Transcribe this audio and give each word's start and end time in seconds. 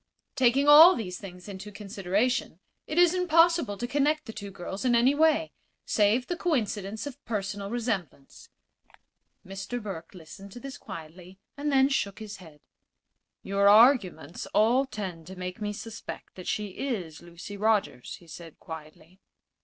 Taking 0.35 0.67
all 0.67 0.95
these 0.95 1.19
things 1.19 1.47
into 1.47 1.71
consideration, 1.71 2.59
it 2.87 2.97
is 2.97 3.13
impossible 3.13 3.77
to 3.77 3.85
connect 3.85 4.25
the 4.25 4.33
two 4.33 4.49
girls 4.49 4.83
in 4.83 4.95
any 4.95 5.13
way 5.13 5.51
save 5.85 6.25
the 6.25 6.35
coincidence 6.35 7.05
of 7.05 7.23
personal 7.23 7.69
resemblance." 7.69 8.49
Mr. 9.45 9.79
Burke 9.79 10.15
listened 10.15 10.51
to 10.53 10.59
this 10.59 10.79
quietly, 10.79 11.37
and 11.55 11.71
then 11.71 11.87
shook 11.87 12.17
his 12.17 12.37
head. 12.37 12.61
"Your 13.43 13.69
arguments 13.69 14.47
all 14.55 14.87
tend 14.87 15.27
to 15.27 15.35
make 15.35 15.61
me 15.61 15.71
suspect 15.71 16.33
that 16.33 16.47
she 16.47 16.69
is 16.69 17.21
Lucy 17.21 17.55
Rogers," 17.55 18.15
he 18.15 18.25
said, 18.25 18.57
quietly. 18.57 19.19